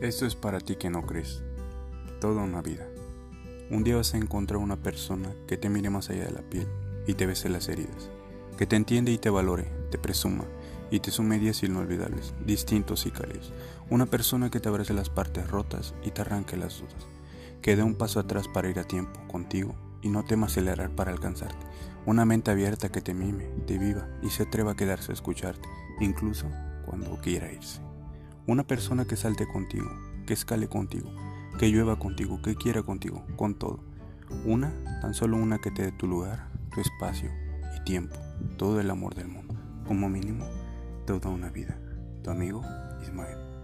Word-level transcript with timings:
Esto 0.00 0.26
es 0.26 0.34
para 0.34 0.60
ti 0.60 0.76
que 0.76 0.90
no 0.90 1.00
crees. 1.00 1.42
Toda 2.20 2.42
una 2.42 2.60
vida. 2.60 2.86
Un 3.70 3.82
día 3.82 3.96
vas 3.96 4.12
a 4.12 4.18
encontrar 4.18 4.58
una 4.58 4.76
persona 4.76 5.32
que 5.46 5.56
te 5.56 5.70
mire 5.70 5.88
más 5.88 6.10
allá 6.10 6.26
de 6.26 6.32
la 6.32 6.42
piel 6.42 6.68
y 7.06 7.14
te 7.14 7.24
bese 7.24 7.48
las 7.48 7.70
heridas, 7.70 8.10
que 8.58 8.66
te 8.66 8.76
entiende 8.76 9.10
y 9.10 9.16
te 9.16 9.30
valore, 9.30 9.72
te 9.90 9.96
presuma 9.96 10.44
y 10.90 11.00
te 11.00 11.10
sume 11.10 11.38
días 11.38 11.62
inolvidables, 11.62 12.34
distintos 12.44 13.06
y 13.06 13.10
cálidos. 13.10 13.54
Una 13.88 14.04
persona 14.04 14.50
que 14.50 14.60
te 14.60 14.68
abrace 14.68 14.92
las 14.92 15.08
partes 15.08 15.48
rotas 15.48 15.94
y 16.04 16.10
te 16.10 16.20
arranque 16.20 16.58
las 16.58 16.78
dudas, 16.78 17.06
que 17.62 17.74
dé 17.74 17.82
un 17.82 17.94
paso 17.94 18.20
atrás 18.20 18.48
para 18.48 18.68
ir 18.68 18.78
a 18.78 18.84
tiempo 18.84 19.18
contigo 19.28 19.74
y 20.02 20.10
no 20.10 20.26
tema 20.26 20.46
acelerar 20.46 20.90
para 20.90 21.10
alcanzarte. 21.10 21.66
Una 22.04 22.26
mente 22.26 22.50
abierta 22.50 22.90
que 22.90 23.00
te 23.00 23.14
mime, 23.14 23.46
te 23.66 23.78
viva 23.78 24.06
y 24.22 24.28
se 24.28 24.42
atreva 24.42 24.72
a 24.72 24.76
quedarse 24.76 25.12
a 25.12 25.14
escucharte, 25.14 25.66
incluso 26.00 26.46
cuando 26.84 27.18
quiera 27.22 27.50
irse. 27.50 27.85
Una 28.48 28.64
persona 28.64 29.06
que 29.06 29.16
salte 29.16 29.48
contigo, 29.48 29.90
que 30.24 30.32
escale 30.32 30.68
contigo, 30.68 31.10
que 31.58 31.68
llueva 31.68 31.98
contigo, 31.98 32.40
que 32.42 32.54
quiera 32.54 32.84
contigo, 32.84 33.24
con 33.34 33.56
todo. 33.56 33.80
Una, 34.44 34.72
tan 35.00 35.14
solo 35.14 35.36
una 35.36 35.58
que 35.58 35.72
te 35.72 35.82
dé 35.82 35.90
tu 35.90 36.06
lugar, 36.06 36.48
tu 36.72 36.80
espacio 36.80 37.32
y 37.76 37.82
tiempo, 37.82 38.14
todo 38.56 38.80
el 38.80 38.88
amor 38.88 39.16
del 39.16 39.26
mundo. 39.26 39.56
Como 39.88 40.08
mínimo, 40.08 40.46
toda 41.06 41.28
una 41.28 41.50
vida. 41.50 41.76
Tu 42.22 42.30
amigo 42.30 42.62
Ismael. 43.02 43.55